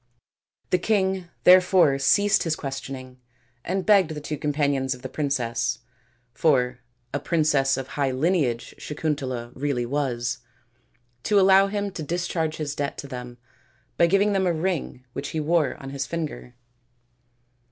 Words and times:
The 0.71 0.79
king 0.79 1.25
there 1.43 1.61
fore 1.61 1.99
ceased 1.99 2.41
his 2.41 2.55
questioning 2.55 3.19
and 3.63 3.85
begged 3.85 4.09
the 4.15 4.19
two 4.19 4.35
companions 4.35 4.95
of 4.95 5.03
the 5.03 5.09
princess 5.09 5.77
for 6.33 6.79
a 7.13 7.19
princess 7.19 7.77
of 7.77 7.89
high 7.89 8.09
lineage 8.09 8.73
Sakuntala 8.79 9.51
really 9.53 9.85
was 9.85 10.39
to 11.21 11.39
allow 11.39 11.67
him 11.67 11.91
to 11.91 12.01
dis 12.01 12.27
charge 12.27 12.55
his 12.55 12.73
debt 12.73 12.97
to 12.97 13.07
them 13.07 13.37
by 13.95 14.07
giving 14.07 14.33
them 14.33 14.47
a 14.47 14.53
ring 14.53 15.05
which 15.13 15.29
he 15.37 15.39
wore 15.39 15.75
on 15.75 15.91
his 15.91 16.07
finger. 16.07 16.55